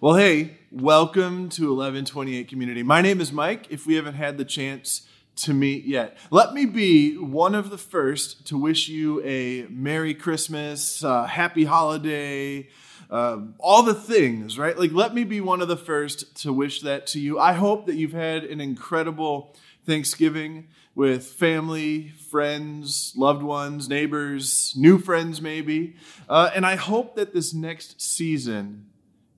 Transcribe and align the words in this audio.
Well, 0.00 0.14
hey, 0.14 0.58
welcome 0.70 1.48
to 1.48 1.74
1128 1.74 2.46
Community. 2.46 2.84
My 2.84 3.02
name 3.02 3.20
is 3.20 3.32
Mike. 3.32 3.66
If 3.68 3.84
we 3.84 3.96
haven't 3.96 4.14
had 4.14 4.38
the 4.38 4.44
chance 4.44 5.08
to 5.38 5.52
meet 5.52 5.86
yet, 5.86 6.16
let 6.30 6.54
me 6.54 6.66
be 6.66 7.16
one 7.18 7.56
of 7.56 7.70
the 7.70 7.78
first 7.78 8.46
to 8.46 8.56
wish 8.56 8.88
you 8.88 9.20
a 9.24 9.66
Merry 9.68 10.14
Christmas, 10.14 11.02
uh, 11.02 11.24
Happy 11.24 11.64
Holiday, 11.64 12.68
uh, 13.10 13.38
all 13.58 13.82
the 13.82 13.92
things, 13.92 14.56
right? 14.56 14.78
Like, 14.78 14.92
let 14.92 15.14
me 15.14 15.24
be 15.24 15.40
one 15.40 15.60
of 15.60 15.66
the 15.66 15.76
first 15.76 16.42
to 16.42 16.52
wish 16.52 16.82
that 16.82 17.08
to 17.08 17.18
you. 17.18 17.40
I 17.40 17.54
hope 17.54 17.86
that 17.86 17.96
you've 17.96 18.12
had 18.12 18.44
an 18.44 18.60
incredible 18.60 19.56
Thanksgiving 19.84 20.68
with 20.94 21.26
family, 21.26 22.10
friends, 22.30 23.14
loved 23.16 23.42
ones, 23.42 23.88
neighbors, 23.88 24.74
new 24.76 25.00
friends, 25.00 25.42
maybe. 25.42 25.96
Uh, 26.28 26.50
and 26.54 26.64
I 26.64 26.76
hope 26.76 27.16
that 27.16 27.34
this 27.34 27.52
next 27.52 28.00
season 28.00 28.84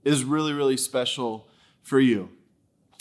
is 0.04 0.24
really, 0.24 0.52
really 0.52 0.76
special 0.76 1.48
for 1.82 2.00
you. 2.00 2.30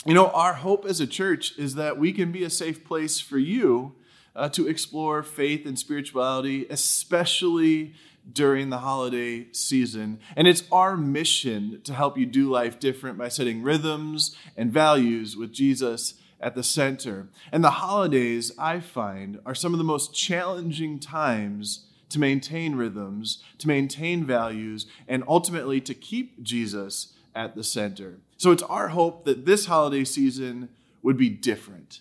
You 0.06 0.14
know, 0.14 0.28
our 0.28 0.54
hope 0.54 0.86
as 0.86 1.00
a 1.00 1.06
church 1.06 1.58
is 1.58 1.74
that 1.74 1.98
we 1.98 2.12
can 2.12 2.32
be 2.32 2.42
a 2.42 2.50
safe 2.50 2.84
place 2.84 3.20
for 3.20 3.38
you 3.38 3.94
uh, 4.34 4.48
to 4.50 4.66
explore 4.66 5.22
faith 5.22 5.66
and 5.66 5.78
spirituality, 5.78 6.66
especially 6.70 7.94
during 8.32 8.70
the 8.70 8.78
holiday 8.78 9.46
season. 9.52 10.20
And 10.36 10.46
it's 10.46 10.64
our 10.70 10.96
mission 10.96 11.80
to 11.84 11.92
help 11.92 12.16
you 12.16 12.26
do 12.26 12.48
life 12.50 12.78
different 12.78 13.18
by 13.18 13.28
setting 13.28 13.62
rhythms 13.62 14.36
and 14.56 14.72
values 14.72 15.36
with 15.36 15.52
Jesus 15.52 16.14
at 16.40 16.54
the 16.54 16.62
center. 16.62 17.28
And 17.52 17.62
the 17.62 17.70
holidays, 17.70 18.52
I 18.58 18.80
find, 18.80 19.40
are 19.44 19.54
some 19.54 19.74
of 19.74 19.78
the 19.78 19.84
most 19.84 20.14
challenging 20.14 20.98
times 20.98 21.86
to 22.10 22.18
maintain 22.18 22.76
rhythms, 22.76 23.42
to 23.58 23.68
maintain 23.68 24.24
values, 24.24 24.86
and 25.08 25.24
ultimately 25.26 25.80
to 25.80 25.94
keep 25.94 26.42
Jesus 26.42 27.14
at 27.34 27.54
the 27.54 27.64
center. 27.64 28.18
So 28.36 28.50
it's 28.50 28.62
our 28.64 28.88
hope 28.88 29.24
that 29.24 29.46
this 29.46 29.66
holiday 29.66 30.04
season 30.04 30.68
would 31.02 31.16
be 31.16 31.30
different. 31.30 32.00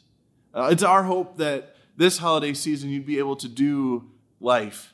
Uh, 0.53 0.69
it's 0.71 0.83
our 0.83 1.03
hope 1.03 1.37
that 1.37 1.75
this 1.95 2.17
holiday 2.17 2.53
season 2.53 2.89
you'd 2.89 3.05
be 3.05 3.19
able 3.19 3.35
to 3.37 3.47
do 3.47 4.09
life 4.39 4.93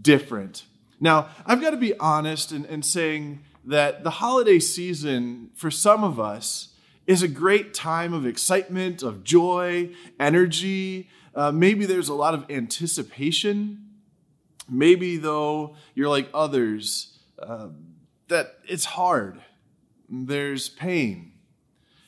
different. 0.00 0.64
Now, 1.00 1.28
I've 1.46 1.60
got 1.60 1.70
to 1.70 1.76
be 1.76 1.96
honest 1.98 2.52
in, 2.52 2.64
in 2.66 2.82
saying 2.82 3.42
that 3.64 4.04
the 4.04 4.10
holiday 4.10 4.58
season, 4.58 5.50
for 5.54 5.70
some 5.70 6.04
of 6.04 6.20
us, 6.20 6.68
is 7.06 7.22
a 7.22 7.28
great 7.28 7.74
time 7.74 8.12
of 8.12 8.26
excitement, 8.26 9.02
of 9.02 9.24
joy, 9.24 9.90
energy. 10.20 11.08
Uh, 11.34 11.50
maybe 11.50 11.86
there's 11.86 12.08
a 12.08 12.14
lot 12.14 12.34
of 12.34 12.44
anticipation 12.50 13.91
Maybe, 14.68 15.16
though, 15.16 15.76
you're 15.94 16.08
like 16.08 16.28
others, 16.32 17.18
uh, 17.38 17.68
that 18.28 18.58
it's 18.66 18.84
hard. 18.84 19.42
There's 20.08 20.68
pain, 20.68 21.32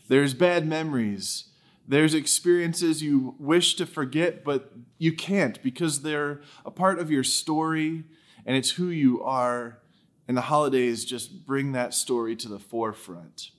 there's 0.08 0.34
bad 0.34 0.66
memories, 0.66 1.48
there's 1.86 2.14
experiences 2.14 3.02
you 3.02 3.34
wish 3.38 3.74
to 3.76 3.86
forget, 3.86 4.44
but 4.44 4.72
you 4.98 5.12
can't 5.12 5.62
because 5.62 6.02
they're 6.02 6.40
a 6.64 6.70
part 6.70 6.98
of 6.98 7.10
your 7.10 7.24
story 7.24 8.04
and 8.46 8.56
it's 8.56 8.70
who 8.70 8.88
you 8.88 9.22
are. 9.22 9.78
And 10.26 10.36
the 10.36 10.42
holidays 10.42 11.04
just 11.04 11.46
bring 11.46 11.72
that 11.72 11.92
story 11.92 12.34
to 12.36 12.48
the 12.48 12.58
forefront. 12.58 13.50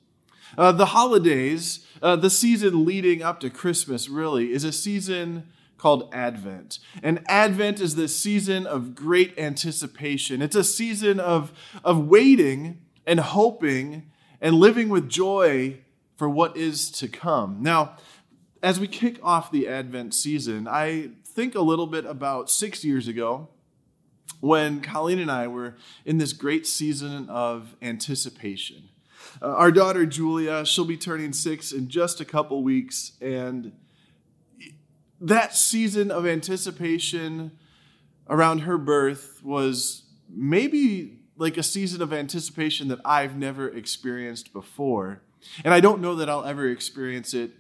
Uh, 0.57 0.71
the 0.71 0.87
holidays, 0.87 1.85
uh, 2.01 2.15
the 2.15 2.29
season 2.29 2.85
leading 2.85 3.21
up 3.21 3.39
to 3.41 3.49
Christmas, 3.51 4.09
really, 4.09 4.51
is 4.51 4.63
a 4.63 4.71
season 4.71 5.49
called 5.77 6.09
Advent. 6.13 6.79
And 7.03 7.23
Advent 7.27 7.79
is 7.79 7.95
this 7.95 8.17
season 8.17 8.65
of 8.65 8.95
great 8.95 9.37
anticipation. 9.37 10.41
It's 10.41 10.55
a 10.55 10.63
season 10.63 11.19
of, 11.19 11.51
of 11.83 12.07
waiting 12.07 12.81
and 13.05 13.19
hoping 13.19 14.11
and 14.41 14.55
living 14.55 14.89
with 14.89 15.09
joy 15.09 15.79
for 16.15 16.29
what 16.29 16.55
is 16.55 16.89
to 16.91 17.07
come. 17.07 17.61
Now, 17.61 17.97
as 18.63 18.79
we 18.79 18.87
kick 18.87 19.19
off 19.21 19.51
the 19.51 19.67
Advent 19.67 20.13
season, 20.13 20.67
I 20.67 21.11
think 21.23 21.55
a 21.55 21.61
little 21.61 21.87
bit 21.87 22.05
about 22.05 22.49
six 22.49 22.83
years 22.83 23.07
ago 23.07 23.49
when 24.39 24.81
Colleen 24.81 25.19
and 25.19 25.31
I 25.31 25.47
were 25.47 25.75
in 26.05 26.17
this 26.17 26.33
great 26.33 26.65
season 26.65 27.29
of 27.29 27.75
anticipation. 27.81 28.89
Uh, 29.41 29.47
our 29.47 29.71
daughter 29.71 30.05
Julia, 30.05 30.65
she'll 30.65 30.85
be 30.85 30.97
turning 30.97 31.33
six 31.33 31.71
in 31.71 31.89
just 31.89 32.21
a 32.21 32.25
couple 32.25 32.63
weeks, 32.63 33.13
and 33.21 33.71
that 35.21 35.55
season 35.55 36.11
of 36.11 36.25
anticipation 36.25 37.51
around 38.29 38.59
her 38.59 38.77
birth 38.77 39.41
was 39.43 40.03
maybe 40.29 41.19
like 41.37 41.57
a 41.57 41.63
season 41.63 42.01
of 42.01 42.13
anticipation 42.13 42.87
that 42.87 42.99
I've 43.05 43.35
never 43.35 43.67
experienced 43.69 44.53
before. 44.53 45.21
And 45.63 45.73
I 45.73 45.79
don't 45.79 46.01
know 46.01 46.15
that 46.15 46.29
I'll 46.29 46.43
ever 46.43 46.67
experience 46.67 47.33
it 47.33 47.51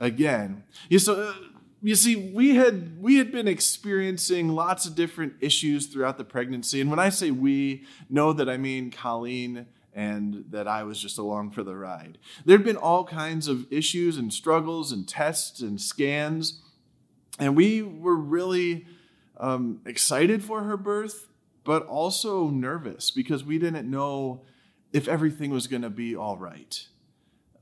again. 0.00 0.64
You, 0.88 0.98
so, 0.98 1.20
uh, 1.20 1.34
you 1.82 1.94
see, 1.96 2.14
we 2.32 2.54
had, 2.54 3.02
we 3.02 3.16
had 3.16 3.32
been 3.32 3.48
experiencing 3.48 4.50
lots 4.50 4.86
of 4.86 4.94
different 4.94 5.34
issues 5.40 5.86
throughout 5.86 6.18
the 6.18 6.24
pregnancy. 6.24 6.80
And 6.80 6.90
when 6.90 6.98
I 6.98 7.08
say 7.08 7.30
we, 7.30 7.84
know 8.08 8.32
that 8.32 8.48
I 8.48 8.56
mean 8.56 8.90
Colleen 8.90 9.66
and 9.94 10.44
that 10.50 10.68
I 10.68 10.84
was 10.84 11.00
just 11.00 11.18
along 11.18 11.50
for 11.50 11.62
the 11.62 11.76
ride. 11.76 12.18
There'd 12.44 12.64
been 12.64 12.76
all 12.76 13.04
kinds 13.04 13.48
of 13.48 13.70
issues 13.72 14.16
and 14.16 14.32
struggles 14.32 14.92
and 14.92 15.06
tests 15.06 15.60
and 15.60 15.80
scans 15.80 16.62
and 17.38 17.56
we 17.56 17.82
were 17.82 18.16
really 18.16 18.86
um, 19.38 19.80
excited 19.86 20.42
for 20.42 20.64
her 20.64 20.76
birth, 20.76 21.28
but 21.64 21.86
also 21.86 22.48
nervous 22.48 23.10
because 23.10 23.44
we 23.44 23.58
didn't 23.58 23.90
know 23.90 24.42
if 24.92 25.08
everything 25.08 25.50
was 25.50 25.66
going 25.66 25.82
to 25.82 25.90
be 25.90 26.14
all 26.14 26.36
right. 26.36 26.86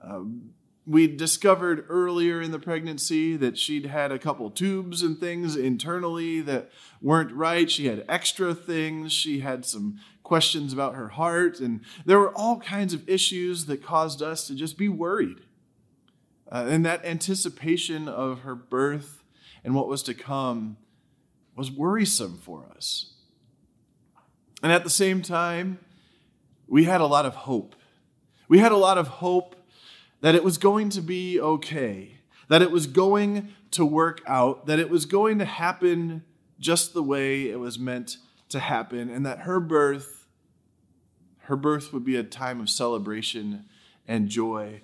Um, 0.00 0.50
we 0.86 1.06
discovered 1.06 1.84
earlier 1.88 2.40
in 2.40 2.50
the 2.50 2.58
pregnancy 2.58 3.36
that 3.36 3.56
she'd 3.56 3.86
had 3.86 4.10
a 4.10 4.18
couple 4.18 4.50
tubes 4.50 5.02
and 5.02 5.18
things 5.18 5.54
internally 5.54 6.40
that 6.40 6.70
weren't 7.00 7.32
right. 7.32 7.70
She 7.70 7.86
had 7.86 8.04
extra 8.08 8.54
things. 8.54 9.12
She 9.12 9.40
had 9.40 9.64
some 9.64 10.00
questions 10.22 10.72
about 10.72 10.96
her 10.96 11.10
heart. 11.10 11.60
And 11.60 11.82
there 12.04 12.18
were 12.18 12.36
all 12.36 12.58
kinds 12.58 12.94
of 12.94 13.08
issues 13.08 13.66
that 13.66 13.84
caused 13.84 14.22
us 14.22 14.46
to 14.48 14.54
just 14.54 14.76
be 14.76 14.88
worried. 14.88 15.40
Uh, 16.50 16.66
and 16.68 16.84
that 16.84 17.04
anticipation 17.04 18.08
of 18.08 18.40
her 18.40 18.56
birth 18.56 19.19
and 19.64 19.74
what 19.74 19.88
was 19.88 20.02
to 20.04 20.14
come 20.14 20.76
was 21.56 21.70
worrisome 21.70 22.38
for 22.38 22.66
us. 22.74 23.12
And 24.62 24.72
at 24.72 24.84
the 24.84 24.90
same 24.90 25.22
time, 25.22 25.78
we 26.66 26.84
had 26.84 27.00
a 27.00 27.06
lot 27.06 27.26
of 27.26 27.34
hope. 27.34 27.74
We 28.48 28.58
had 28.58 28.72
a 28.72 28.76
lot 28.76 28.98
of 28.98 29.08
hope 29.08 29.56
that 30.20 30.34
it 30.34 30.44
was 30.44 30.58
going 30.58 30.90
to 30.90 31.00
be 31.00 31.40
okay, 31.40 32.18
that 32.48 32.62
it 32.62 32.70
was 32.70 32.86
going 32.86 33.54
to 33.72 33.84
work 33.84 34.22
out, 34.26 34.66
that 34.66 34.78
it 34.78 34.90
was 34.90 35.06
going 35.06 35.38
to 35.38 35.44
happen 35.44 36.24
just 36.58 36.92
the 36.92 37.02
way 37.02 37.48
it 37.48 37.58
was 37.58 37.78
meant 37.78 38.18
to 38.50 38.58
happen, 38.58 39.08
and 39.08 39.24
that 39.24 39.40
her 39.40 39.60
birth, 39.60 40.26
her 41.44 41.56
birth 41.56 41.92
would 41.92 42.04
be 42.04 42.16
a 42.16 42.22
time 42.22 42.60
of 42.60 42.68
celebration 42.68 43.64
and 44.06 44.28
joy 44.28 44.82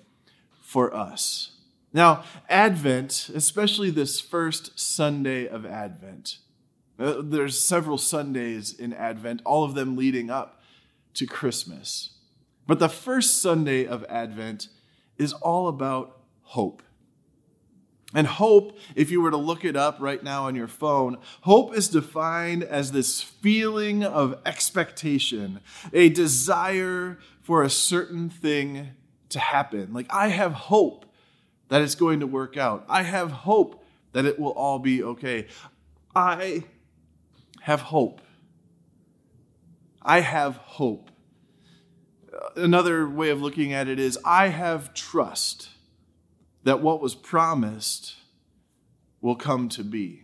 for 0.61 0.93
us. 0.93 1.56
Now, 1.93 2.23
Advent, 2.49 3.29
especially 3.33 3.89
this 3.89 4.19
first 4.19 4.77
Sunday 4.79 5.47
of 5.47 5.65
Advent, 5.65 6.37
uh, 6.99 7.21
there's 7.23 7.59
several 7.59 7.97
Sundays 7.97 8.73
in 8.73 8.93
Advent, 8.93 9.41
all 9.45 9.63
of 9.63 9.73
them 9.73 9.95
leading 9.95 10.29
up 10.29 10.61
to 11.13 11.25
Christmas. 11.25 12.15
But 12.65 12.79
the 12.79 12.89
first 12.89 13.41
Sunday 13.41 13.85
of 13.85 14.03
Advent 14.09 14.67
is 15.17 15.33
all 15.33 15.67
about 15.67 16.19
hope. 16.41 16.83
And 18.13 18.25
hope, 18.25 18.77
if 18.95 19.11
you 19.11 19.21
were 19.21 19.31
to 19.31 19.37
look 19.37 19.65
it 19.65 19.75
up 19.75 19.97
right 19.99 20.23
now 20.23 20.45
on 20.45 20.55
your 20.55 20.67
phone, 20.67 21.17
hope 21.41 21.75
is 21.75 21.89
defined 21.89 22.63
as 22.63 22.91
this 22.91 23.21
feeling 23.21 24.03
of 24.03 24.39
expectation, 24.45 25.59
a 25.91 26.09
desire 26.09 27.17
for 27.41 27.63
a 27.63 27.69
certain 27.69 28.29
thing 28.29 28.89
to 29.29 29.39
happen. 29.39 29.93
Like, 29.93 30.07
I 30.09 30.29
have 30.29 30.53
hope 30.53 31.05
that 31.69 31.81
it's 31.81 31.95
going 31.95 32.19
to 32.21 32.27
work 32.27 32.57
out. 32.57 32.85
I 32.87 33.03
have 33.03 33.31
hope 33.31 33.83
that 34.13 34.25
it 34.25 34.39
will 34.39 34.51
all 34.51 34.79
be 34.79 35.03
okay. 35.03 35.47
I 36.15 36.63
have 37.61 37.81
hope. 37.81 38.21
I 40.01 40.21
have 40.21 40.55
hope. 40.55 41.11
Uh, 42.33 42.61
another 42.61 43.07
way 43.07 43.29
of 43.29 43.41
looking 43.41 43.73
at 43.73 43.87
it 43.87 43.99
is 43.99 44.17
I 44.23 44.47
have 44.47 44.93
trust 44.93 45.69
that 46.63 46.81
what 46.81 47.01
was 47.01 47.15
promised 47.15 48.15
will 49.21 49.35
come 49.35 49.69
to 49.69 49.83
be. 49.83 50.23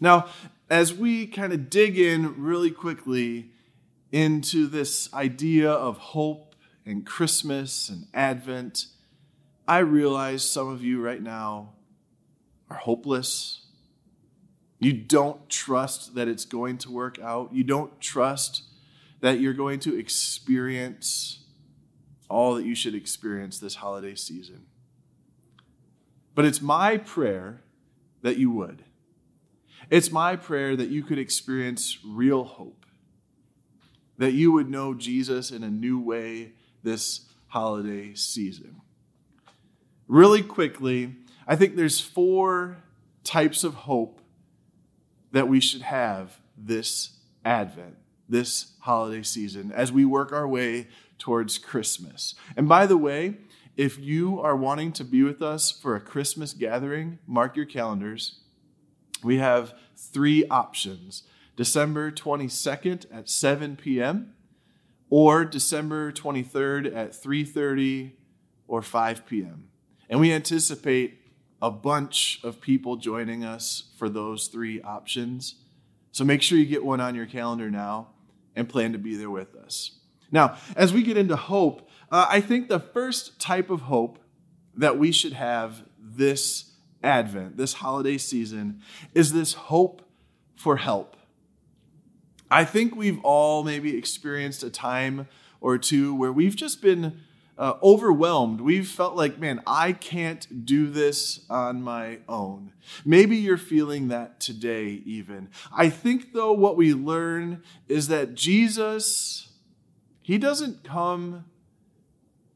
Now, 0.00 0.28
as 0.68 0.92
we 0.94 1.26
kind 1.26 1.52
of 1.52 1.70
dig 1.70 1.98
in 1.98 2.42
really 2.42 2.70
quickly 2.70 3.50
into 4.12 4.66
this 4.66 5.12
idea 5.12 5.70
of 5.70 5.98
hope 5.98 6.54
and 6.84 7.04
Christmas 7.04 7.88
and 7.88 8.06
Advent, 8.14 8.86
I 9.68 9.78
realize 9.78 10.48
some 10.48 10.68
of 10.68 10.84
you 10.84 11.02
right 11.02 11.22
now 11.22 11.70
are 12.70 12.76
hopeless. 12.76 13.66
You 14.78 14.92
don't 14.92 15.48
trust 15.48 16.14
that 16.14 16.28
it's 16.28 16.44
going 16.44 16.78
to 16.78 16.90
work 16.90 17.18
out. 17.18 17.52
You 17.52 17.64
don't 17.64 18.00
trust 18.00 18.62
that 19.20 19.40
you're 19.40 19.54
going 19.54 19.80
to 19.80 19.98
experience 19.98 21.44
all 22.28 22.54
that 22.54 22.64
you 22.64 22.74
should 22.74 22.94
experience 22.94 23.58
this 23.58 23.76
holiday 23.76 24.14
season. 24.14 24.66
But 26.34 26.44
it's 26.44 26.60
my 26.60 26.98
prayer 26.98 27.62
that 28.22 28.36
you 28.36 28.50
would. 28.50 28.84
It's 29.90 30.10
my 30.10 30.36
prayer 30.36 30.76
that 30.76 30.90
you 30.90 31.02
could 31.02 31.18
experience 31.18 31.98
real 32.04 32.44
hope, 32.44 32.84
that 34.18 34.32
you 34.32 34.52
would 34.52 34.68
know 34.68 34.94
Jesus 34.94 35.50
in 35.50 35.62
a 35.62 35.70
new 35.70 35.98
way 36.00 36.52
this 36.82 37.26
holiday 37.48 38.14
season. 38.14 38.80
Really 40.08 40.42
quickly, 40.42 41.16
I 41.46 41.56
think 41.56 41.76
there's 41.76 42.00
four 42.00 42.78
types 43.24 43.64
of 43.64 43.74
hope 43.74 44.20
that 45.32 45.48
we 45.48 45.60
should 45.60 45.82
have 45.82 46.40
this 46.56 47.10
Advent, 47.44 47.96
this 48.28 48.72
holiday 48.80 49.22
season, 49.22 49.72
as 49.72 49.92
we 49.92 50.04
work 50.04 50.32
our 50.32 50.48
way 50.48 50.88
towards 51.18 51.58
Christmas. 51.58 52.34
And 52.56 52.68
by 52.68 52.86
the 52.86 52.96
way, 52.96 53.36
if 53.76 53.98
you 53.98 54.40
are 54.40 54.56
wanting 54.56 54.92
to 54.92 55.04
be 55.04 55.22
with 55.22 55.42
us 55.42 55.70
for 55.70 55.94
a 55.94 56.00
Christmas 56.00 56.52
gathering, 56.52 57.18
mark 57.26 57.56
your 57.56 57.66
calendars. 57.66 58.40
We 59.22 59.38
have 59.38 59.74
three 59.96 60.46
options 60.48 61.22
December 61.56 62.10
22nd 62.10 63.06
at 63.12 63.28
7 63.28 63.76
p.m., 63.76 64.34
or 65.08 65.44
December 65.44 66.12
23rd 66.12 66.94
at 66.94 67.12
3:30 67.12 68.12
or 68.66 68.82
5 68.82 69.26
p.m. 69.26 69.68
And 70.08 70.20
we 70.20 70.32
anticipate 70.32 71.20
a 71.60 71.70
bunch 71.70 72.40
of 72.44 72.60
people 72.60 72.96
joining 72.96 73.44
us 73.44 73.90
for 73.96 74.08
those 74.08 74.48
three 74.48 74.80
options. 74.82 75.56
So 76.12 76.24
make 76.24 76.42
sure 76.42 76.58
you 76.58 76.66
get 76.66 76.84
one 76.84 77.00
on 77.00 77.14
your 77.14 77.26
calendar 77.26 77.70
now 77.70 78.08
and 78.54 78.68
plan 78.68 78.92
to 78.92 78.98
be 78.98 79.16
there 79.16 79.30
with 79.30 79.54
us. 79.56 79.92
Now, 80.30 80.56
as 80.76 80.92
we 80.92 81.02
get 81.02 81.16
into 81.16 81.36
hope, 81.36 81.88
uh, 82.10 82.26
I 82.28 82.40
think 82.40 82.68
the 82.68 82.80
first 82.80 83.40
type 83.40 83.70
of 83.70 83.82
hope 83.82 84.18
that 84.74 84.98
we 84.98 85.12
should 85.12 85.32
have 85.32 85.84
this 85.98 86.72
Advent, 87.02 87.56
this 87.56 87.74
holiday 87.74 88.18
season, 88.18 88.82
is 89.14 89.32
this 89.32 89.54
hope 89.54 90.02
for 90.56 90.78
help. 90.78 91.16
I 92.50 92.64
think 92.64 92.96
we've 92.96 93.20
all 93.22 93.64
maybe 93.64 93.96
experienced 93.96 94.62
a 94.62 94.70
time 94.70 95.28
or 95.60 95.78
two 95.78 96.14
where 96.14 96.32
we've 96.32 96.56
just 96.56 96.80
been 96.80 97.20
uh, 97.58 97.74
overwhelmed. 97.82 98.60
We've 98.60 98.86
felt 98.86 99.16
like, 99.16 99.38
man, 99.38 99.62
I 99.66 99.92
can't 99.92 100.64
do 100.66 100.88
this 100.88 101.46
on 101.48 101.82
my 101.82 102.18
own. 102.28 102.72
Maybe 103.04 103.36
you're 103.36 103.56
feeling 103.56 104.08
that 104.08 104.40
today, 104.40 105.02
even. 105.04 105.48
I 105.74 105.88
think, 105.88 106.32
though, 106.32 106.52
what 106.52 106.76
we 106.76 106.92
learn 106.94 107.62
is 107.88 108.08
that 108.08 108.34
Jesus, 108.34 109.48
He 110.22 110.38
doesn't 110.38 110.84
come 110.84 111.44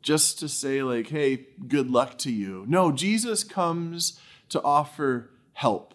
just 0.03 0.39
to 0.41 0.49
say, 0.49 0.83
like, 0.83 1.09
hey, 1.09 1.47
good 1.67 1.91
luck 1.91 2.19
to 2.19 2.31
you. 2.31 2.65
No, 2.69 2.93
Jesus 2.93 3.45
comes 3.45 4.19
to 4.51 4.63
offer 4.63 5.31
help. 5.53 5.95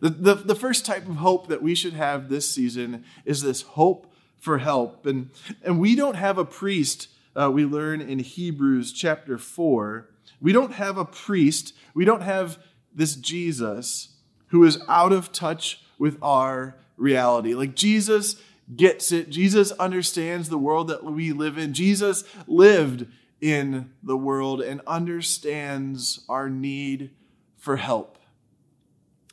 The, 0.00 0.10
the, 0.10 0.34
the 0.34 0.54
first 0.54 0.84
type 0.84 1.08
of 1.08 1.16
hope 1.16 1.48
that 1.48 1.62
we 1.62 1.74
should 1.74 1.94
have 1.94 2.28
this 2.28 2.50
season 2.50 3.04
is 3.24 3.42
this 3.42 3.62
hope 3.62 4.12
for 4.38 4.58
help. 4.58 5.06
And, 5.06 5.30
and 5.64 5.80
we 5.80 5.94
don't 5.94 6.16
have 6.16 6.38
a 6.38 6.44
priest, 6.44 7.08
uh, 7.36 7.50
we 7.50 7.64
learn 7.64 8.00
in 8.00 8.18
Hebrews 8.18 8.92
chapter 8.92 9.38
4. 9.38 10.08
We 10.40 10.52
don't 10.52 10.72
have 10.72 10.96
a 10.96 11.04
priest, 11.04 11.74
we 11.94 12.04
don't 12.04 12.22
have 12.22 12.58
this 12.94 13.14
Jesus 13.14 14.14
who 14.48 14.64
is 14.64 14.78
out 14.88 15.12
of 15.12 15.32
touch 15.32 15.82
with 15.98 16.18
our 16.22 16.76
reality. 16.96 17.54
Like 17.54 17.74
Jesus 17.74 18.36
gets 18.74 19.12
it, 19.12 19.30
Jesus 19.30 19.72
understands 19.72 20.48
the 20.48 20.58
world 20.58 20.88
that 20.88 21.04
we 21.04 21.32
live 21.32 21.58
in. 21.58 21.74
Jesus 21.74 22.24
lived 22.46 23.06
in 23.40 23.92
the 24.02 24.16
world 24.16 24.62
and 24.62 24.80
understands 24.86 26.24
our 26.28 26.48
need 26.48 27.10
for 27.56 27.76
help. 27.76 28.18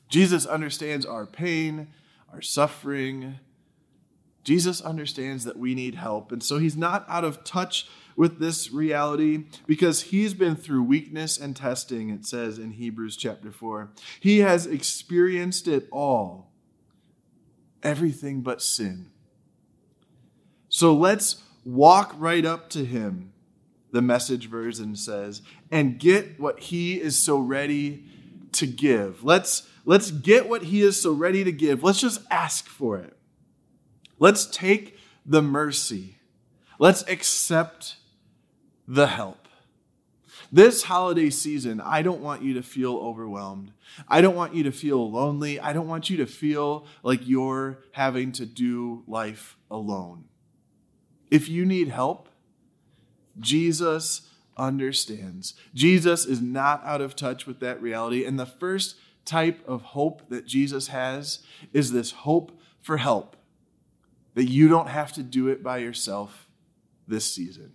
Jesus 0.09 0.45
understands 0.45 1.05
our 1.05 1.25
pain, 1.25 1.87
our 2.31 2.41
suffering. 2.41 3.39
Jesus 4.43 4.81
understands 4.81 5.45
that 5.45 5.57
we 5.57 5.75
need 5.75 5.95
help. 5.95 6.31
And 6.31 6.43
so 6.43 6.57
he's 6.57 6.77
not 6.77 7.05
out 7.07 7.23
of 7.23 7.43
touch 7.43 7.87
with 8.15 8.39
this 8.39 8.71
reality 8.71 9.45
because 9.65 10.03
he's 10.03 10.33
been 10.33 10.55
through 10.55 10.83
weakness 10.83 11.39
and 11.39 11.55
testing, 11.55 12.09
it 12.09 12.25
says 12.25 12.59
in 12.59 12.71
Hebrews 12.71 13.17
chapter 13.17 13.51
4. 13.51 13.91
He 14.19 14.39
has 14.39 14.65
experienced 14.65 15.67
it 15.67 15.87
all, 15.91 16.51
everything 17.81 18.41
but 18.41 18.61
sin. 18.61 19.09
So 20.69 20.93
let's 20.93 21.41
walk 21.65 22.13
right 22.17 22.45
up 22.45 22.69
to 22.71 22.85
him, 22.85 23.33
the 23.91 24.01
message 24.01 24.49
version 24.49 24.95
says, 24.95 25.41
and 25.71 25.99
get 25.99 26.39
what 26.39 26.59
he 26.59 26.99
is 26.99 27.17
so 27.17 27.37
ready 27.37 28.05
to 28.53 28.67
give. 28.67 29.23
Let's 29.23 29.67
Let's 29.85 30.11
get 30.11 30.47
what 30.47 30.63
he 30.63 30.81
is 30.81 31.01
so 31.01 31.11
ready 31.11 31.43
to 31.43 31.51
give. 31.51 31.83
Let's 31.83 31.99
just 31.99 32.21
ask 32.31 32.67
for 32.67 32.97
it. 32.97 33.17
Let's 34.23 34.45
take 34.45 34.97
the 35.25 35.41
mercy. 35.41 36.15
Let's 36.79 37.03
accept 37.09 37.97
the 38.87 39.07
help. 39.07 39.49
This 40.49 40.83
holiday 40.83 41.29
season, 41.29 41.81
I 41.81 42.03
don't 42.03 42.21
want 42.21 42.41
you 42.41 42.53
to 42.53 42.63
feel 42.63 42.95
overwhelmed. 42.95 43.73
I 44.07 44.21
don't 44.21 44.37
want 44.37 44.55
you 44.55 44.63
to 44.63 44.71
feel 44.71 45.11
lonely. 45.11 45.59
I 45.59 45.73
don't 45.73 45.89
want 45.89 46.09
you 46.09 46.15
to 46.15 46.25
feel 46.25 46.85
like 47.03 47.27
you're 47.27 47.79
having 47.91 48.31
to 48.33 48.45
do 48.45 49.03
life 49.07 49.57
alone. 49.69 50.23
If 51.29 51.49
you 51.49 51.65
need 51.65 51.89
help, 51.89 52.29
Jesus 53.41 54.29
understands. 54.55 55.53
Jesus 55.73 56.25
is 56.25 56.41
not 56.41 56.81
out 56.85 57.01
of 57.01 57.17
touch 57.17 57.45
with 57.45 57.59
that 57.59 57.81
reality. 57.81 58.23
And 58.23 58.39
the 58.39 58.45
first 58.45 58.95
type 59.25 59.67
of 59.67 59.81
hope 59.81 60.29
that 60.29 60.45
Jesus 60.45 60.87
has 60.87 61.39
is 61.73 61.91
this 61.91 62.11
hope 62.11 62.57
for 62.79 62.95
help, 62.95 63.35
that 64.35 64.45
you 64.45 64.67
don't 64.67 64.87
have 64.87 65.13
to 65.13 65.23
do 65.23 65.47
it 65.47 65.63
by 65.63 65.77
yourself 65.77 66.47
this 67.07 67.25
season. 67.25 67.73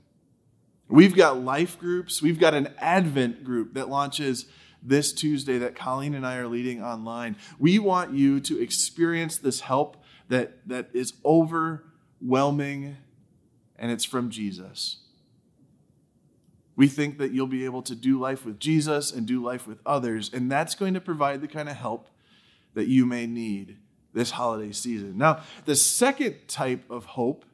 We've 0.89 1.15
got 1.15 1.39
life 1.39 1.79
groups, 1.79 2.23
we've 2.23 2.41
got 2.41 2.55
an 2.55 2.75
Advent 2.79 3.45
group 3.45 3.75
that 3.75 3.89
launches 3.89 4.47
this 4.83 5.13
Tuesday 5.13 5.59
that 5.59 5.75
Colleen 5.75 6.15
and 6.15 6.27
I 6.27 6.37
are 6.37 6.47
leading 6.47 6.83
online. 6.83 7.37
We 7.59 7.79
want 7.79 8.15
you 8.15 8.41
to 8.41 8.61
experience 8.61 9.37
this 9.37 9.61
help 9.61 9.97
that, 10.29 10.67
that 10.69 10.89
is 10.93 11.15
overwhelming 11.25 12.97
and 13.77 13.91
it's 13.91 14.05
from 14.05 14.31
Jesus. 14.31 14.99
We 16.75 16.87
think 16.87 17.19
that 17.19 17.33
you'll 17.33 17.49
be 17.49 17.65
able 17.65 17.83
to 17.83 17.95
do 17.95 18.21
life 18.21 18.45
with 18.45 18.61
Jesus 18.61 19.13
and 19.13 19.27
do 19.27 19.43
life 19.43 19.67
with 19.67 19.81
others, 19.85 20.31
and 20.33 20.51
that's 20.51 20.77
going 20.77 20.95
to 20.95 21.01
provide 21.01 21.41
the 21.41 21.49
kind 21.49 21.69
of 21.69 21.77
help 21.77 22.09
that 22.75 22.87
you 22.87 23.05
may 23.05 23.27
need 23.27 23.79
this 24.19 24.33
holiday 24.33 24.73
season. 24.73 25.17
Now, 25.17 25.43
the 25.65 25.75
second 25.75 26.37
type 26.49 26.91
of 26.91 27.05
hope 27.05 27.45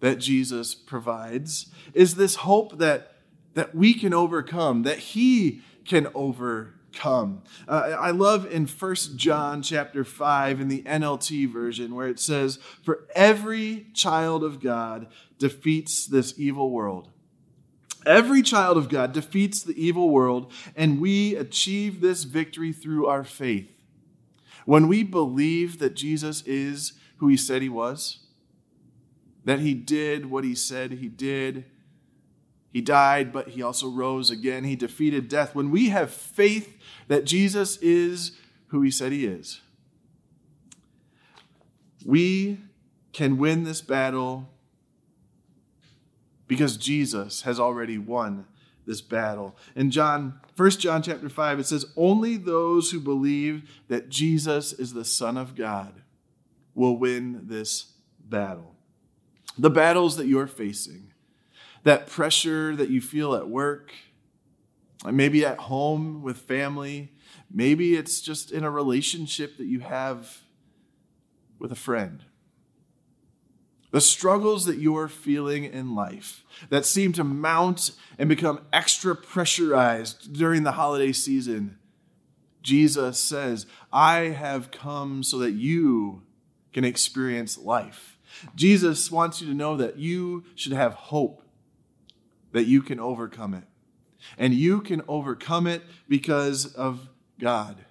that 0.00 0.16
Jesus 0.16 0.74
provides 0.74 1.66
is 1.94 2.16
this 2.16 2.36
hope 2.36 2.78
that, 2.78 3.12
that 3.54 3.74
we 3.74 3.94
can 3.94 4.12
overcome, 4.12 4.82
that 4.82 4.98
He 4.98 5.62
can 5.84 6.08
overcome. 6.14 7.42
Uh, 7.68 7.96
I 7.98 8.10
love 8.10 8.50
in 8.50 8.66
First 8.66 9.16
John 9.16 9.62
chapter 9.62 10.04
5 10.04 10.60
in 10.60 10.68
the 10.68 10.82
NLT 10.82 11.52
version 11.52 11.94
where 11.94 12.08
it 12.08 12.18
says, 12.18 12.58
For 12.82 13.06
every 13.14 13.86
child 13.94 14.42
of 14.42 14.60
God 14.60 15.06
defeats 15.38 16.06
this 16.06 16.34
evil 16.36 16.70
world 16.70 17.08
Every 18.06 18.42
child 18.42 18.76
of 18.76 18.88
God 18.88 19.12
defeats 19.12 19.62
the 19.62 19.80
evil 19.80 20.10
world, 20.10 20.52
and 20.76 21.00
we 21.00 21.36
achieve 21.36 22.00
this 22.00 22.24
victory 22.24 22.72
through 22.72 23.06
our 23.06 23.24
faith. 23.24 23.70
When 24.64 24.88
we 24.88 25.02
believe 25.02 25.78
that 25.78 25.94
Jesus 25.94 26.42
is 26.42 26.92
who 27.16 27.28
he 27.28 27.36
said 27.36 27.62
he 27.62 27.68
was, 27.68 28.18
that 29.44 29.60
he 29.60 29.74
did 29.74 30.26
what 30.26 30.44
he 30.44 30.54
said 30.54 30.92
he 30.92 31.08
did, 31.08 31.64
he 32.72 32.80
died, 32.80 33.32
but 33.32 33.48
he 33.48 33.62
also 33.62 33.88
rose 33.88 34.30
again, 34.30 34.64
he 34.64 34.76
defeated 34.76 35.28
death. 35.28 35.54
When 35.54 35.70
we 35.70 35.90
have 35.90 36.10
faith 36.10 36.78
that 37.08 37.24
Jesus 37.24 37.76
is 37.78 38.32
who 38.68 38.80
he 38.82 38.90
said 38.90 39.12
he 39.12 39.26
is, 39.26 39.60
we 42.06 42.58
can 43.12 43.36
win 43.36 43.64
this 43.64 43.82
battle 43.82 44.48
because 46.48 46.76
Jesus 46.76 47.42
has 47.42 47.60
already 47.60 47.98
won 47.98 48.46
this 48.86 49.00
battle. 49.00 49.56
In 49.76 49.90
John, 49.90 50.40
1 50.56 50.70
John 50.72 51.02
chapter 51.02 51.28
5, 51.28 51.60
it 51.60 51.66
says, 51.66 51.86
Only 51.96 52.36
those 52.36 52.90
who 52.90 53.00
believe 53.00 53.70
that 53.88 54.08
Jesus 54.08 54.72
is 54.72 54.92
the 54.92 55.04
Son 55.04 55.36
of 55.36 55.54
God 55.54 56.02
will 56.74 56.96
win 56.96 57.42
this 57.44 57.92
battle. 58.18 58.74
The 59.58 59.70
battles 59.70 60.16
that 60.16 60.26
you're 60.26 60.46
facing, 60.46 61.12
that 61.84 62.06
pressure 62.06 62.74
that 62.76 62.90
you 62.90 63.00
feel 63.00 63.34
at 63.34 63.48
work, 63.48 63.92
maybe 65.04 65.44
at 65.44 65.58
home 65.58 66.22
with 66.22 66.38
family, 66.38 67.12
maybe 67.50 67.94
it's 67.94 68.20
just 68.20 68.50
in 68.50 68.64
a 68.64 68.70
relationship 68.70 69.58
that 69.58 69.66
you 69.66 69.80
have 69.80 70.38
with 71.58 71.70
a 71.70 71.76
friend 71.76 72.24
the 73.92 74.00
struggles 74.00 74.64
that 74.64 74.78
you're 74.78 75.06
feeling 75.06 75.64
in 75.64 75.94
life 75.94 76.44
that 76.70 76.84
seem 76.84 77.12
to 77.12 77.22
mount 77.22 77.92
and 78.18 78.28
become 78.28 78.60
extra 78.72 79.14
pressurized 79.14 80.32
during 80.32 80.64
the 80.64 80.72
holiday 80.72 81.12
season, 81.12 81.78
Jesus 82.62 83.18
says, 83.18 83.66
I 83.92 84.30
have 84.30 84.70
come 84.70 85.22
so 85.22 85.38
that 85.38 85.52
you 85.52 86.22
can 86.72 86.84
experience 86.84 87.58
life. 87.58 88.18
Jesus 88.56 89.10
wants 89.10 89.40
you 89.40 89.46
to 89.48 89.54
know 89.54 89.76
that 89.76 89.98
you 89.98 90.44
should 90.54 90.72
have 90.72 90.94
hope, 90.94 91.42
that 92.52 92.64
you 92.64 92.82
can 92.82 92.98
overcome 92.98 93.52
it. 93.52 93.64
And 94.38 94.54
you 94.54 94.80
can 94.80 95.02
overcome 95.06 95.66
it 95.66 95.82
because 96.08 96.72
of 96.74 97.08
God, 97.38 97.84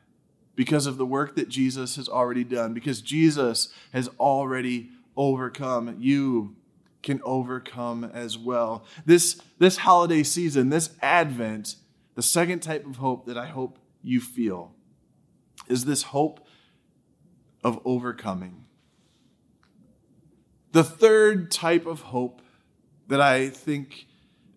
because 0.55 0.88
of 0.88 0.98
the 0.98 1.05
work 1.05 1.36
that 1.36 1.50
Jesus 1.50 1.98
has 1.98 2.10
already 2.10 2.43
done, 2.43 2.74
because 2.74 3.01
Jesus 3.01 3.72
has 3.93 4.08
already 4.20 4.89
overcome. 5.15 5.98
You 6.00 6.56
can 7.03 7.22
overcome 7.24 8.03
as 8.03 8.38
well. 8.38 8.86
This, 9.06 9.41
this 9.60 9.77
holiday 9.77 10.24
season, 10.24 10.70
this 10.70 10.91
Advent, 11.01 11.75
the 12.15 12.22
second 12.22 12.60
type 12.60 12.86
of 12.86 12.98
hope 12.98 13.25
that 13.25 13.38
I 13.38 13.48
hope 13.48 13.80
you 14.03 14.20
feel 14.20 14.74
is 15.68 15.86
this 15.86 16.03
hope 16.03 16.46
of 17.63 17.80
overcoming. 17.86 18.65
The 20.72 20.84
third 20.84 21.51
type 21.51 21.86
of 21.86 22.01
hope 22.01 22.41
that 23.08 23.22
I 23.22 23.50
think 23.50 24.08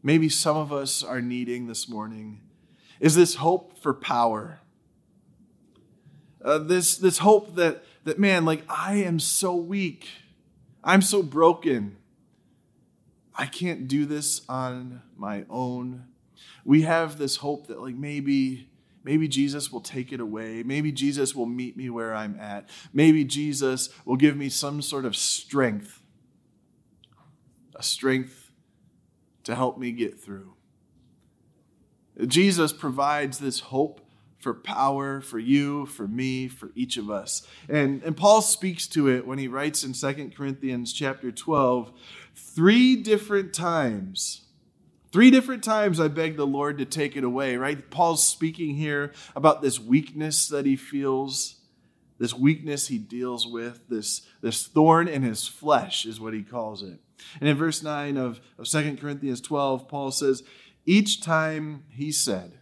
maybe 0.02 0.28
some 0.28 0.56
of 0.56 0.72
us 0.72 1.02
are 1.02 1.20
needing 1.20 1.66
this 1.66 1.88
morning 1.88 2.40
is 3.00 3.14
this 3.14 3.36
hope 3.36 3.78
for 3.78 3.92
power. 3.92 4.60
Uh, 6.44 6.58
this, 6.58 6.96
this 6.96 7.18
hope 7.18 7.56
that, 7.56 7.84
that, 8.04 8.18
man, 8.18 8.44
like, 8.44 8.62
I 8.68 8.96
am 8.96 9.18
so 9.18 9.56
weak. 9.56 10.06
I'm 10.84 11.02
so 11.02 11.22
broken. 11.22 11.96
I 13.34 13.46
can't 13.46 13.88
do 13.88 14.06
this 14.06 14.42
on 14.48 15.02
my 15.16 15.44
own. 15.50 16.04
We 16.64 16.82
have 16.82 17.18
this 17.18 17.36
hope 17.36 17.66
that, 17.66 17.80
like, 17.80 17.96
maybe 17.96 18.68
Maybe 19.04 19.28
Jesus 19.28 19.70
will 19.70 19.82
take 19.82 20.12
it 20.12 20.20
away. 20.20 20.62
Maybe 20.62 20.90
Jesus 20.90 21.34
will 21.34 21.46
meet 21.46 21.76
me 21.76 21.90
where 21.90 22.14
I'm 22.14 22.40
at. 22.40 22.70
Maybe 22.92 23.22
Jesus 23.22 23.90
will 24.06 24.16
give 24.16 24.34
me 24.34 24.48
some 24.48 24.80
sort 24.80 25.04
of 25.04 25.14
strength, 25.14 26.00
a 27.76 27.82
strength 27.82 28.50
to 29.44 29.54
help 29.54 29.78
me 29.78 29.92
get 29.92 30.18
through. 30.18 30.54
Jesus 32.26 32.72
provides 32.72 33.38
this 33.38 33.60
hope 33.60 34.00
for 34.44 34.54
power 34.54 35.22
for 35.22 35.38
you, 35.38 35.86
for 35.86 36.06
me, 36.06 36.46
for 36.46 36.70
each 36.76 36.96
of 36.96 37.10
us. 37.10 37.46
And, 37.68 38.02
and 38.02 38.16
Paul 38.16 38.42
speaks 38.42 38.86
to 38.88 39.08
it 39.08 39.26
when 39.26 39.38
he 39.38 39.48
writes 39.48 39.82
in 39.82 39.94
2 39.94 40.32
Corinthians 40.36 40.92
chapter 40.92 41.32
12, 41.32 41.90
three 42.36 42.94
different 42.94 43.52
times 43.52 44.42
Three 45.14 45.30
different 45.30 45.62
times 45.62 46.00
I 46.00 46.08
begged 46.08 46.38
the 46.38 46.44
Lord 46.44 46.78
to 46.78 46.84
take 46.84 47.16
it 47.16 47.22
away, 47.22 47.56
right? 47.56 47.88
Paul's 47.88 48.26
speaking 48.26 48.74
here 48.74 49.12
about 49.36 49.62
this 49.62 49.78
weakness 49.78 50.48
that 50.48 50.66
he 50.66 50.74
feels, 50.74 51.60
this 52.18 52.34
weakness 52.34 52.88
he 52.88 52.98
deals 52.98 53.46
with, 53.46 53.88
this, 53.88 54.22
this 54.40 54.66
thorn 54.66 55.06
in 55.06 55.22
his 55.22 55.46
flesh 55.46 56.04
is 56.04 56.18
what 56.18 56.34
he 56.34 56.42
calls 56.42 56.82
it. 56.82 56.98
And 57.38 57.48
in 57.48 57.56
verse 57.56 57.80
9 57.80 58.16
of, 58.16 58.40
of 58.58 58.66
2 58.66 58.96
Corinthians 58.96 59.40
12, 59.40 59.86
Paul 59.86 60.10
says, 60.10 60.42
Each 60.84 61.20
time 61.20 61.84
he 61.90 62.10
said, 62.10 62.58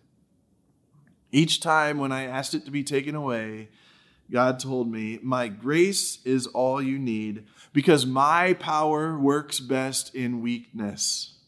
each 1.33 1.61
time 1.61 1.99
when 1.99 2.13
I 2.13 2.25
asked 2.25 2.55
it 2.55 2.67
to 2.67 2.71
be 2.71 2.85
taken 2.85 3.15
away, 3.15 3.71
God 4.31 4.61
told 4.61 4.91
me, 4.91 5.19
My 5.23 5.49
grace 5.49 6.19
is 6.25 6.47
all 6.47 6.81
you 6.81 6.99
need 6.99 7.47
because 7.73 8.07
my 8.07 8.53
power 8.55 9.19
works 9.19 9.59
best 9.59 10.15
in 10.15 10.43
weakness. 10.43 11.39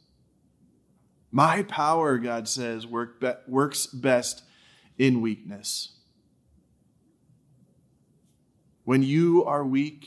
My 1.30 1.62
power, 1.64 2.18
God 2.18 2.48
says, 2.48 2.86
work 2.86 3.20
be- 3.20 3.32
works 3.48 3.86
best 3.86 4.44
in 4.98 5.20
weakness. 5.20 5.94
When 8.84 9.02
you 9.02 9.44
are 9.44 9.64
weak, 9.64 10.06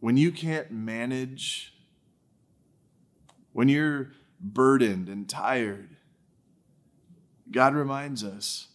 when 0.00 0.16
you 0.16 0.32
can't 0.32 0.72
manage, 0.72 1.74
when 3.52 3.68
you're 3.68 4.10
burdened 4.40 5.08
and 5.08 5.28
tired, 5.28 5.96
God 7.52 7.74
reminds 7.74 8.24
us 8.24 8.68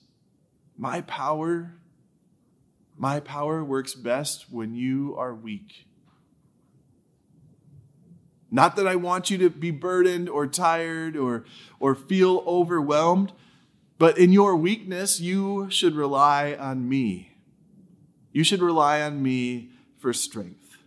my 0.78 1.02
power, 1.02 1.74
my 2.96 3.20
power 3.20 3.64
works 3.64 3.96
best 3.96 4.52
when 4.52 4.76
you 4.76 5.16
are 5.18 5.34
weak. 5.34 5.88
Not 8.50 8.76
that 8.78 8.88
I 8.88 8.96
want 8.96 9.30
you 9.30 9.38
to 9.40 9.50
be 9.50 9.72
burdened 9.72 10.30
or 10.30 10.48
tired 10.48 11.18
or, 11.18 11.46
or 11.80 11.96
feel 11.96 12.44
overwhelmed, 12.48 13.34
but 13.98 14.18
in 14.18 14.32
your 14.32 14.56
weakness, 14.56 15.20
you 15.20 15.70
should 15.70 15.96
rely 15.96 16.54
on 16.54 16.88
me. 16.88 17.32
You 18.32 18.44
should 18.44 18.62
rely 18.62 19.02
on 19.02 19.22
me 19.22 19.72
for 19.98 20.14
strength. 20.14 20.78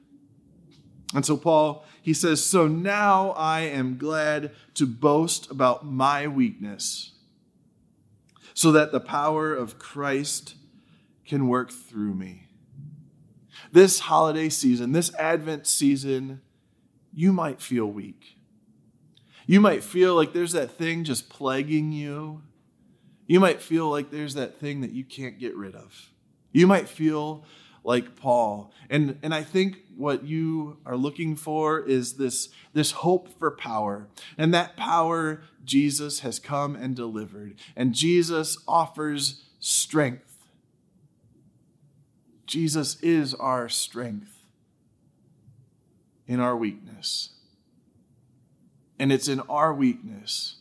And 1.12 1.26
so, 1.26 1.36
Paul, 1.36 1.84
he 2.00 2.14
says, 2.14 2.44
So 2.44 2.68
now 2.68 3.30
I 3.30 3.60
am 3.62 3.98
glad 3.98 4.52
to 4.74 4.86
boast 4.86 5.50
about 5.50 5.84
my 5.84 6.28
weakness, 6.28 7.12
so 8.60 8.72
that 8.72 8.92
the 8.92 9.00
power 9.00 9.54
of 9.54 9.78
Christ 9.78 10.54
can 11.24 11.48
work 11.48 11.70
through 11.70 12.14
me. 12.14 12.46
This 13.72 14.00
holiday 14.00 14.50
season, 14.50 14.92
this 14.92 15.14
Advent 15.14 15.66
season, 15.66 16.42
you 17.10 17.32
might 17.32 17.62
feel 17.62 17.86
weak. 17.86 18.36
You 19.46 19.62
might 19.62 19.82
feel 19.82 20.14
like 20.14 20.34
there's 20.34 20.52
that 20.52 20.72
thing 20.72 21.04
just 21.04 21.30
plaguing 21.30 21.90
you. 21.90 22.42
You 23.26 23.40
might 23.40 23.62
feel 23.62 23.88
like 23.88 24.10
there's 24.10 24.34
that 24.34 24.60
thing 24.60 24.82
that 24.82 24.90
you 24.90 25.04
can't 25.04 25.38
get 25.38 25.56
rid 25.56 25.74
of. 25.74 26.12
You 26.52 26.66
might 26.66 26.86
feel 26.86 27.46
like 27.82 28.14
Paul. 28.14 28.74
And, 28.90 29.18
and 29.22 29.32
I 29.32 29.42
think 29.42 29.78
what 30.00 30.24
you 30.24 30.78
are 30.86 30.96
looking 30.96 31.36
for 31.36 31.78
is 31.78 32.14
this, 32.14 32.48
this 32.72 32.90
hope 32.90 33.28
for 33.38 33.50
power. 33.50 34.08
And 34.38 34.52
that 34.54 34.76
power 34.76 35.42
Jesus 35.64 36.20
has 36.20 36.38
come 36.38 36.74
and 36.74 36.96
delivered. 36.96 37.54
And 37.76 37.94
Jesus 37.94 38.56
offers 38.66 39.44
strength. 39.58 40.48
Jesus 42.46 43.00
is 43.02 43.34
our 43.34 43.68
strength 43.68 44.38
in 46.26 46.40
our 46.40 46.56
weakness. 46.56 47.30
And 48.98 49.12
it's 49.12 49.28
in 49.28 49.40
our 49.40 49.72
weakness 49.74 50.56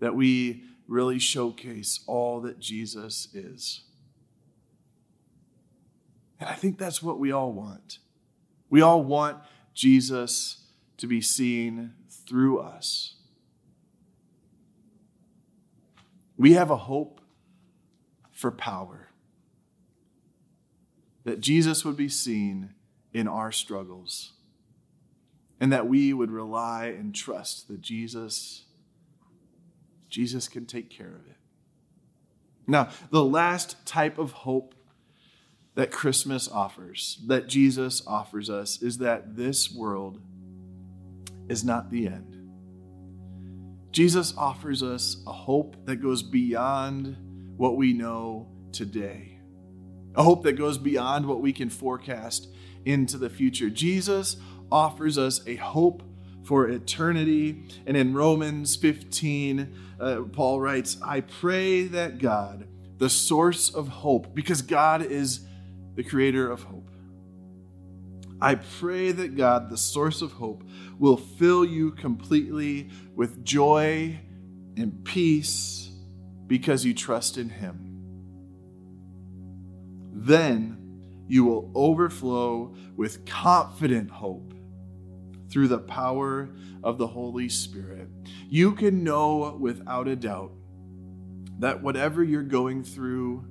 that 0.00 0.14
we 0.14 0.64
really 0.88 1.18
showcase 1.18 2.00
all 2.06 2.40
that 2.40 2.58
Jesus 2.58 3.28
is. 3.32 3.82
And 6.40 6.48
I 6.48 6.54
think 6.54 6.78
that's 6.78 7.02
what 7.02 7.20
we 7.20 7.30
all 7.30 7.52
want. 7.52 7.98
We 8.72 8.80
all 8.80 9.04
want 9.04 9.36
Jesus 9.74 10.64
to 10.96 11.06
be 11.06 11.20
seen 11.20 11.92
through 12.08 12.58
us. 12.58 13.16
We 16.38 16.54
have 16.54 16.70
a 16.70 16.78
hope 16.78 17.20
for 18.30 18.50
power. 18.50 19.10
That 21.24 21.40
Jesus 21.40 21.84
would 21.84 21.98
be 21.98 22.08
seen 22.08 22.70
in 23.12 23.28
our 23.28 23.52
struggles 23.52 24.32
and 25.60 25.70
that 25.70 25.86
we 25.86 26.14
would 26.14 26.30
rely 26.30 26.86
and 26.86 27.14
trust 27.14 27.68
that 27.68 27.82
Jesus 27.82 28.64
Jesus 30.08 30.48
can 30.48 30.64
take 30.64 30.88
care 30.88 31.14
of 31.14 31.26
it. 31.26 31.36
Now, 32.66 32.88
the 33.10 33.24
last 33.24 33.84
type 33.84 34.16
of 34.16 34.32
hope 34.32 34.74
that 35.74 35.90
Christmas 35.90 36.48
offers, 36.48 37.20
that 37.26 37.48
Jesus 37.48 38.02
offers 38.06 38.50
us, 38.50 38.82
is 38.82 38.98
that 38.98 39.36
this 39.36 39.72
world 39.72 40.20
is 41.48 41.64
not 41.64 41.90
the 41.90 42.06
end. 42.06 42.38
Jesus 43.90 44.34
offers 44.36 44.82
us 44.82 45.22
a 45.26 45.32
hope 45.32 45.76
that 45.86 45.96
goes 45.96 46.22
beyond 46.22 47.16
what 47.56 47.76
we 47.76 47.92
know 47.92 48.48
today, 48.72 49.38
a 50.14 50.22
hope 50.22 50.42
that 50.44 50.54
goes 50.54 50.78
beyond 50.78 51.26
what 51.26 51.40
we 51.40 51.52
can 51.52 51.68
forecast 51.68 52.48
into 52.84 53.18
the 53.18 53.30
future. 53.30 53.70
Jesus 53.70 54.36
offers 54.70 55.18
us 55.18 55.46
a 55.46 55.56
hope 55.56 56.02
for 56.42 56.68
eternity. 56.68 57.64
And 57.86 57.96
in 57.96 58.14
Romans 58.14 58.76
15, 58.76 59.74
uh, 60.00 60.22
Paul 60.32 60.60
writes, 60.60 60.96
I 61.02 61.20
pray 61.20 61.84
that 61.84 62.18
God, 62.18 62.66
the 62.98 63.10
source 63.10 63.72
of 63.72 63.88
hope, 63.88 64.34
because 64.34 64.62
God 64.62 65.02
is 65.02 65.46
the 65.94 66.02
creator 66.02 66.50
of 66.50 66.62
hope, 66.62 66.90
I 68.40 68.56
pray 68.56 69.12
that 69.12 69.36
God, 69.36 69.70
the 69.70 69.76
source 69.76 70.20
of 70.20 70.32
hope, 70.32 70.64
will 70.98 71.16
fill 71.16 71.64
you 71.64 71.92
completely 71.92 72.90
with 73.14 73.44
joy 73.44 74.18
and 74.76 75.04
peace 75.04 75.90
because 76.46 76.84
you 76.84 76.92
trust 76.92 77.38
in 77.38 77.48
Him. 77.48 77.88
Then 80.12 80.78
you 81.28 81.44
will 81.44 81.70
overflow 81.74 82.74
with 82.96 83.24
confident 83.24 84.10
hope 84.10 84.52
through 85.52 85.68
the 85.68 85.78
power 85.78 86.48
of 86.82 86.98
the 86.98 87.06
Holy 87.06 87.48
Spirit, 87.48 88.08
you 88.48 88.72
can 88.72 89.04
know 89.04 89.56
without 89.60 90.08
a 90.08 90.16
doubt 90.16 90.52
that 91.58 91.82
whatever 91.82 92.24
you're 92.24 92.42
going 92.42 92.82
through, 92.82 93.44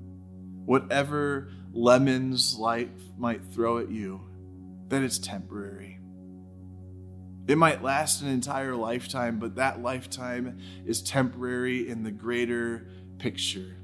whatever 0.65 1.51
lemons 1.73 2.55
life 2.57 2.89
might 3.17 3.45
throw 3.45 3.77
at 3.79 3.89
you, 3.89 4.21
that 4.89 5.01
it's 5.03 5.19
temporary. 5.19 5.99
It 7.47 7.57
might 7.57 7.83
last 7.83 8.21
an 8.21 8.29
entire 8.29 8.75
lifetime, 8.75 9.39
but 9.39 9.55
that 9.55 9.81
lifetime 9.81 10.59
is 10.85 11.01
temporary 11.01 11.89
in 11.89 12.03
the 12.03 12.11
greater 12.11 12.87
picture. 13.17 13.77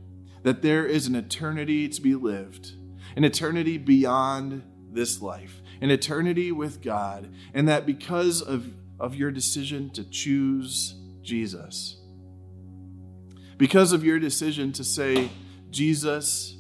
That 0.44 0.62
there 0.62 0.86
is 0.86 1.08
an 1.08 1.16
eternity 1.16 1.90
to 1.90 2.02
be 2.02 2.16
lived, 2.16 2.74
an 3.16 3.24
eternity 3.24 3.78
beyond 3.78 4.64
this 4.92 5.22
life, 5.22 5.62
an 5.82 5.92
eternity 5.92 6.52
with 6.52 6.82
God, 6.82 7.34
and 7.54 7.68
that 7.68 7.86
because 7.86 8.42
of, 8.42 8.68
of 9.00 9.16
your 9.16 9.32
decision 9.32 9.90
to 9.92 10.04
choose 10.04 10.96
Jesus, 11.22 12.00
because 13.58 13.92
of 13.92 14.04
your 14.04 14.20
decision 14.20 14.72
to 14.74 14.84
say, 14.84 15.30
Jesus, 15.72 16.57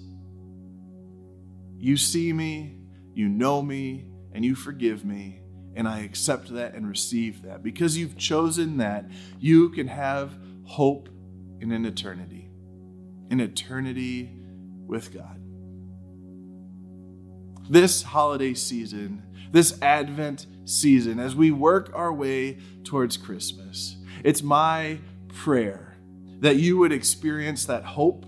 you 1.79 1.97
see 1.97 2.33
me, 2.33 2.77
you 3.13 3.27
know 3.27 3.61
me, 3.61 4.05
and 4.33 4.43
you 4.43 4.55
forgive 4.55 5.05
me, 5.05 5.41
and 5.75 5.87
I 5.87 5.99
accept 5.99 6.53
that 6.53 6.73
and 6.73 6.87
receive 6.87 7.43
that. 7.43 7.63
Because 7.63 7.97
you've 7.97 8.17
chosen 8.17 8.77
that, 8.77 9.05
you 9.39 9.69
can 9.69 9.87
have 9.87 10.37
hope 10.63 11.09
in 11.59 11.71
an 11.71 11.85
eternity, 11.85 12.49
an 13.29 13.39
eternity 13.39 14.31
with 14.85 15.13
God. 15.13 15.39
This 17.69 18.03
holiday 18.03 18.53
season, 18.53 19.23
this 19.51 19.81
Advent 19.81 20.47
season, 20.65 21.19
as 21.19 21.35
we 21.35 21.51
work 21.51 21.91
our 21.93 22.13
way 22.13 22.59
towards 22.83 23.17
Christmas, 23.17 23.97
it's 24.23 24.41
my 24.41 24.99
prayer 25.29 25.97
that 26.39 26.55
you 26.55 26.77
would 26.77 26.91
experience 26.91 27.65
that 27.65 27.83
hope 27.83 28.25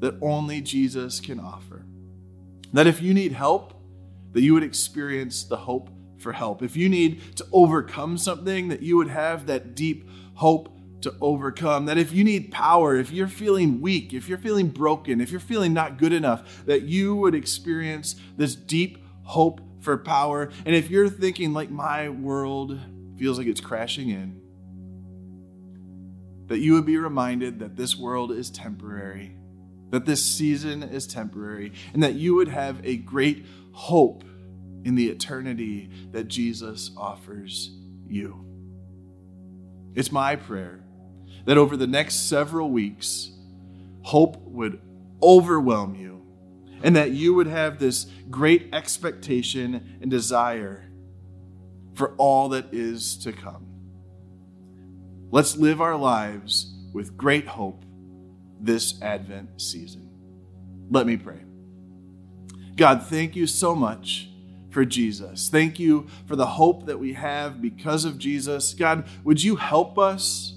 that 0.00 0.14
only 0.20 0.60
Jesus 0.60 1.20
can 1.20 1.40
offer. 1.40 1.75
That 2.76 2.86
if 2.86 3.00
you 3.00 3.14
need 3.14 3.32
help, 3.32 3.72
that 4.32 4.42
you 4.42 4.52
would 4.52 4.62
experience 4.62 5.44
the 5.44 5.56
hope 5.56 5.88
for 6.18 6.32
help. 6.32 6.62
If 6.62 6.76
you 6.76 6.90
need 6.90 7.36
to 7.36 7.46
overcome 7.50 8.18
something, 8.18 8.68
that 8.68 8.82
you 8.82 8.98
would 8.98 9.08
have 9.08 9.46
that 9.46 9.74
deep 9.74 10.06
hope 10.34 10.78
to 11.00 11.14
overcome. 11.22 11.86
That 11.86 11.96
if 11.96 12.12
you 12.12 12.22
need 12.22 12.52
power, 12.52 12.96
if 12.96 13.10
you're 13.10 13.28
feeling 13.28 13.80
weak, 13.80 14.12
if 14.12 14.28
you're 14.28 14.36
feeling 14.36 14.68
broken, 14.68 15.22
if 15.22 15.30
you're 15.30 15.40
feeling 15.40 15.72
not 15.72 15.96
good 15.96 16.12
enough, 16.12 16.66
that 16.66 16.82
you 16.82 17.16
would 17.16 17.34
experience 17.34 18.16
this 18.36 18.54
deep 18.54 18.98
hope 19.22 19.62
for 19.80 19.96
power. 19.96 20.50
And 20.66 20.76
if 20.76 20.90
you're 20.90 21.08
thinking, 21.08 21.54
like, 21.54 21.70
my 21.70 22.10
world 22.10 22.78
feels 23.16 23.38
like 23.38 23.46
it's 23.46 23.62
crashing 23.62 24.10
in, 24.10 24.38
that 26.48 26.58
you 26.58 26.74
would 26.74 26.84
be 26.84 26.98
reminded 26.98 27.58
that 27.60 27.74
this 27.74 27.96
world 27.96 28.32
is 28.32 28.50
temporary, 28.50 29.34
that 29.90 30.06
this 30.06 30.24
season 30.24 30.82
is 30.82 31.06
temporary, 31.06 31.72
and 31.92 32.02
that 32.02 32.14
you 32.14 32.34
would 32.34 32.48
have 32.48 32.80
a 32.84 32.96
great 32.96 33.46
hope 33.72 34.24
in 34.84 34.94
the 34.94 35.08
eternity 35.08 35.90
that 36.12 36.28
Jesus 36.28 36.90
offers 36.96 37.70
you. 38.06 38.44
It's 39.94 40.12
my 40.12 40.36
prayer 40.36 40.80
that 41.46 41.56
over 41.56 41.76
the 41.76 41.86
next 41.86 42.28
several 42.28 42.70
weeks, 42.70 43.30
hope 44.02 44.36
would 44.42 44.80
overwhelm 45.22 45.94
you 45.94 46.22
and 46.82 46.94
that 46.94 47.12
you 47.12 47.34
would 47.34 47.46
have 47.46 47.78
this 47.78 48.06
great 48.30 48.68
expectation 48.72 49.98
and 50.00 50.10
desire 50.10 50.84
for 51.94 52.14
all 52.16 52.50
that 52.50 52.72
is 52.72 53.16
to 53.16 53.32
come. 53.32 53.66
Let's 55.30 55.56
live 55.56 55.80
our 55.80 55.96
lives 55.96 56.72
with 56.92 57.16
great 57.16 57.46
hope 57.46 57.84
this 58.66 59.00
Advent 59.02 59.60
season. 59.60 60.10
Let 60.90 61.06
me 61.06 61.16
pray. 61.16 61.40
God, 62.76 63.04
thank 63.04 63.34
you 63.36 63.46
so 63.46 63.74
much 63.74 64.28
for 64.70 64.84
Jesus. 64.84 65.48
Thank 65.48 65.78
you 65.78 66.06
for 66.26 66.36
the 66.36 66.46
hope 66.46 66.86
that 66.86 66.98
we 66.98 67.14
have 67.14 67.62
because 67.62 68.04
of 68.04 68.18
Jesus. 68.18 68.74
God, 68.74 69.08
would 69.24 69.42
you 69.42 69.56
help 69.56 69.98
us? 69.98 70.52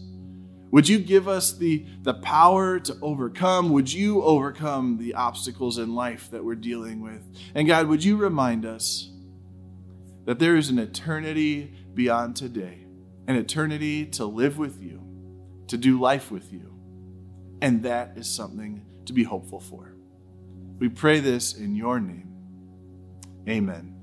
Would 0.72 0.90
you 0.90 1.00
give 1.00 1.28
us 1.28 1.54
the, 1.54 1.86
the 2.04 2.14
power 2.14 2.80
to 2.80 2.98
overcome? 3.02 3.70
Would 3.70 3.92
you 3.92 4.22
overcome 4.22 4.98
the 4.98 5.14
obstacles 5.14 5.78
in 5.78 5.96
life 5.96 6.30
that 6.32 6.44
we're 6.44 6.56
dealing 6.56 7.02
with? 7.02 7.24
And 7.56 7.68
God, 7.68 7.88
would 7.88 8.04
you 8.04 8.18
remind 8.18 8.66
us 8.66 9.10
that 10.26 10.38
there 10.38 10.56
is 10.56 10.70
an 10.70 10.78
eternity 10.78 11.74
beyond 11.96 12.36
today, 12.36 12.86
an 13.28 13.36
eternity 13.36 14.06
to 14.06 14.26
live 14.26 14.58
with 14.58 14.80
you, 14.82 15.02
to 15.68 15.78
do 15.78 16.00
life 16.00 16.30
with 16.30 16.54
you. 16.54 16.79
And 17.62 17.84
that 17.84 18.14
is 18.16 18.28
something 18.28 18.86
to 19.06 19.14
be 19.14 19.24
hopeful 19.24 19.60
for. 19.60 19.94
We 20.80 20.88
pray 20.90 21.20
this 21.20 21.54
in 21.54 21.76
your 21.76 22.00
name. 22.00 22.28
Amen. 23.48 23.99